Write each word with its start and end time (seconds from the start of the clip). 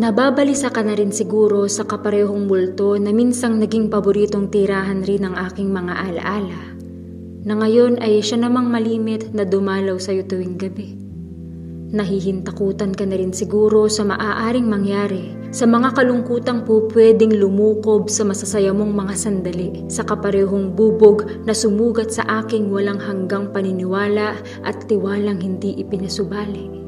Nababalisa 0.00 0.72
ka 0.72 0.80
na 0.80 0.96
rin 0.96 1.12
siguro 1.12 1.68
sa 1.68 1.84
kaparehong 1.84 2.48
multo 2.48 2.96
na 2.96 3.12
minsang 3.12 3.60
naging 3.60 3.92
paboritong 3.92 4.48
tirahan 4.48 5.04
rin 5.04 5.28
ng 5.28 5.36
aking 5.36 5.68
mga 5.68 5.92
alaala. 5.92 6.62
Na 7.44 7.60
ngayon 7.60 8.00
ay 8.00 8.24
siya 8.24 8.40
namang 8.40 8.72
malimit 8.72 9.28
na 9.36 9.44
dumalaw 9.44 10.00
sa'yo 10.00 10.24
tuwing 10.24 10.56
gabi. 10.56 10.96
Nahihintakutan 11.92 12.96
ka 12.96 13.04
na 13.04 13.20
rin 13.20 13.36
siguro 13.36 13.92
sa 13.92 14.08
maaaring 14.08 14.64
mangyari 14.64 15.36
sa 15.52 15.68
mga 15.68 15.92
kalungkutang 15.92 16.64
po 16.64 16.88
pwedeng 16.96 17.36
lumukob 17.36 18.08
sa 18.08 18.24
masasaya 18.24 18.72
mong 18.72 18.96
mga 18.96 19.14
sandali 19.20 19.84
sa 19.92 20.00
kaparehong 20.08 20.72
bubog 20.72 21.28
na 21.44 21.52
sumugat 21.52 22.08
sa 22.08 22.24
aking 22.40 22.72
walang 22.72 22.96
hanggang 22.96 23.52
paniniwala 23.52 24.32
at 24.64 24.80
tiwalang 24.88 25.44
hindi 25.44 25.76
ipinasubali. 25.76 26.79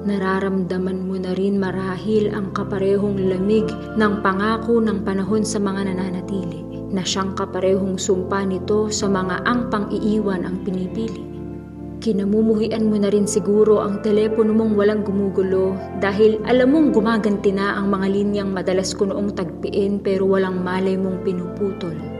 Nararamdaman 0.00 1.04
mo 1.04 1.20
na 1.20 1.36
rin 1.36 1.60
marahil 1.60 2.32
ang 2.32 2.56
kaparehong 2.56 3.20
lamig 3.20 3.68
ng 4.00 4.24
pangako 4.24 4.80
ng 4.80 5.04
panahon 5.04 5.44
sa 5.44 5.60
mga 5.60 5.92
nananatili 5.92 6.64
na 6.88 7.04
siyang 7.04 7.36
kaparehong 7.36 8.00
sumpa 8.00 8.48
nito 8.48 8.88
sa 8.88 9.12
mga 9.12 9.44
ang 9.44 9.68
pang-iiwan 9.68 10.48
ang 10.48 10.64
pinipili. 10.64 11.20
Kinamumuhian 12.00 12.88
mo 12.88 12.96
na 12.96 13.12
rin 13.12 13.28
siguro 13.28 13.84
ang 13.84 14.00
telepono 14.00 14.56
mong 14.56 14.72
walang 14.72 15.04
gumugulo 15.04 15.76
dahil 16.00 16.40
alam 16.48 16.72
mong 16.72 16.96
gumaganti 16.96 17.52
na 17.52 17.76
ang 17.76 17.92
mga 17.92 18.08
linyang 18.08 18.50
madalas 18.56 18.96
ko 18.96 19.04
noong 19.04 19.36
tagpiin 19.36 20.00
pero 20.00 20.24
walang 20.24 20.64
malay 20.64 20.96
mong 20.96 21.20
pinuputol. 21.20 22.19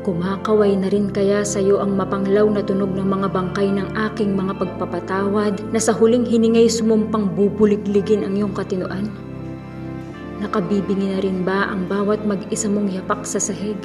Kumakaway 0.00 0.80
na 0.80 0.88
rin 0.88 1.12
kaya 1.12 1.44
sa 1.44 1.60
iyo 1.60 1.76
ang 1.76 1.92
mapanglaw 1.92 2.48
na 2.48 2.64
tunog 2.64 2.96
ng 2.96 3.04
mga 3.04 3.28
bangkay 3.36 3.68
ng 3.68 3.92
aking 4.08 4.32
mga 4.32 4.56
pagpapatawad 4.56 5.60
na 5.68 5.76
sa 5.76 5.92
huling 5.92 6.24
hiningay 6.24 6.72
sumumpang 6.72 7.28
bubuligligin 7.36 8.24
ang 8.24 8.32
iyong 8.32 8.56
katinoan? 8.56 9.12
Nakabibingi 10.40 11.12
na 11.12 11.20
rin 11.20 11.44
ba 11.44 11.68
ang 11.68 11.84
bawat 11.84 12.24
mag-isa 12.24 12.64
mong 12.72 12.88
yapak 12.96 13.28
sa 13.28 13.36
sahig? 13.36 13.76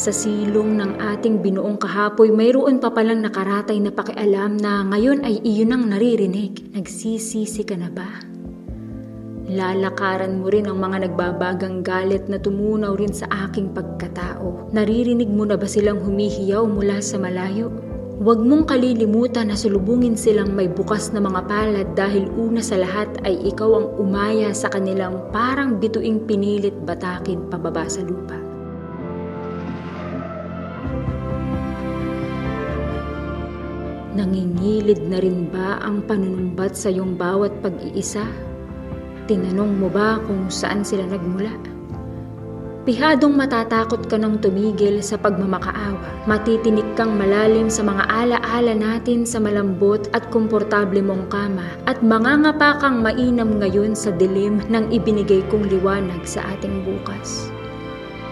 Sa 0.00 0.08
silong 0.16 0.80
ng 0.80 0.96
ating 0.96 1.44
binuong 1.44 1.76
kahapoy, 1.76 2.32
mayroon 2.32 2.80
pa 2.80 2.88
palang 2.88 3.20
nakaratay 3.20 3.76
na 3.84 3.92
pakialam 3.92 4.56
na 4.56 4.80
ngayon 4.88 5.28
ay 5.28 5.44
iyon 5.44 5.76
ang 5.76 5.92
naririnig. 5.92 6.72
Nagsisisi 6.72 7.68
ka 7.68 7.76
na 7.76 7.92
ba? 7.92 8.39
Lalakaran 9.50 10.38
mo 10.38 10.46
rin 10.46 10.70
ang 10.70 10.78
mga 10.78 11.10
nagbabagang 11.10 11.82
galit 11.82 12.30
na 12.30 12.38
tumunaw 12.38 12.94
rin 12.94 13.10
sa 13.10 13.26
aking 13.50 13.74
pagkatao. 13.74 14.70
Naririnig 14.70 15.26
mo 15.26 15.42
na 15.42 15.58
ba 15.58 15.66
silang 15.66 15.98
humihiyaw 15.98 16.70
mula 16.70 17.02
sa 17.02 17.18
malayo? 17.18 17.66
Huwag 18.22 18.46
mong 18.46 18.70
kalilimutan 18.70 19.50
na 19.50 19.58
sulubungin 19.58 20.14
silang 20.14 20.54
may 20.54 20.70
bukas 20.70 21.10
na 21.10 21.18
mga 21.18 21.50
palad 21.50 21.88
dahil 21.98 22.30
una 22.38 22.62
sa 22.62 22.78
lahat 22.78 23.10
ay 23.26 23.42
ikaw 23.50 23.74
ang 23.74 23.86
umaya 23.98 24.54
sa 24.54 24.70
kanilang 24.70 25.18
parang 25.34 25.82
bituing 25.82 26.22
pinilit 26.30 26.76
batakin 26.86 27.50
pababa 27.50 27.90
sa 27.90 28.06
lupa. 28.06 28.38
Nangingilid 34.14 35.10
na 35.10 35.18
rin 35.18 35.50
ba 35.50 35.82
ang 35.82 36.06
panunumbat 36.06 36.78
sa 36.78 36.94
iyong 36.94 37.18
bawat 37.18 37.50
pag-iisa? 37.66 38.49
Tinanong 39.28 39.76
mo 39.76 39.88
ba 39.92 40.22
kung 40.24 40.48
saan 40.48 40.86
sila 40.86 41.04
nagmula? 41.04 41.52
Pihadong 42.80 43.36
matatakot 43.36 44.08
ka 44.08 44.16
ng 44.16 44.40
tumigil 44.40 45.04
sa 45.04 45.20
pagmamakaawa. 45.20 46.24
Matitinik 46.24 46.96
kang 46.96 47.12
malalim 47.12 47.68
sa 47.68 47.84
mga 47.84 48.08
alaala 48.08 48.72
natin 48.72 49.28
sa 49.28 49.36
malambot 49.36 50.08
at 50.16 50.24
komportable 50.32 51.04
mong 51.04 51.28
kama 51.28 51.68
at 51.84 52.00
mangangapa 52.00 52.80
kang 52.80 53.04
mainam 53.04 53.60
ngayon 53.60 53.92
sa 53.92 54.08
dilim 54.16 54.64
ng 54.72 54.88
ibinigay 54.96 55.44
kong 55.52 55.68
liwanag 55.68 56.24
sa 56.24 56.40
ating 56.56 56.80
bukas. 56.88 57.52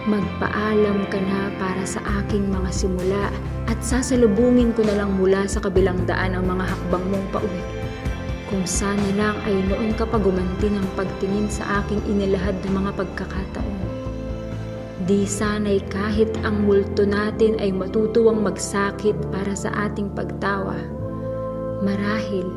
Magpaalam 0.09 1.05
ka 1.13 1.21
na 1.21 1.53
para 1.61 1.85
sa 1.85 2.01
aking 2.25 2.49
mga 2.49 2.73
simula 2.73 3.29
at 3.69 3.77
sasalubungin 3.85 4.73
ko 4.73 4.81
na 4.81 4.97
lang 4.97 5.13
mula 5.13 5.45
sa 5.45 5.61
kabilang 5.61 6.09
daan 6.09 6.33
ang 6.33 6.49
mga 6.49 6.65
hakbang 6.65 7.05
mong 7.13 7.27
pauwi. 7.29 7.78
Kung 8.49 8.65
sana 8.65 9.13
lang 9.13 9.37
ay 9.45 9.61
noon 9.69 9.93
ka 9.93 10.09
pa 10.09 10.17
gumanti 10.17 10.73
ng 10.73 10.97
pagtingin 10.97 11.53
sa 11.53 11.85
aking 11.85 12.01
inilahad 12.09 12.57
na 12.65 12.81
mga 12.81 12.91
pagkakataon. 12.97 13.81
Di 15.05 15.21
sana'y 15.25 15.85
kahit 15.85 16.33
ang 16.41 16.65
multo 16.65 17.05
natin 17.05 17.61
ay 17.61 17.69
matutuwang 17.69 18.41
magsakit 18.41 19.13
para 19.29 19.53
sa 19.53 19.69
ating 19.85 20.09
pagtawa. 20.17 20.81
Marahil 21.85 22.49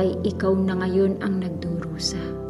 ay 0.00 0.16
ikaw 0.24 0.56
na 0.56 0.80
ngayon 0.80 1.20
ang 1.20 1.44
nagdurusa. 1.44 2.45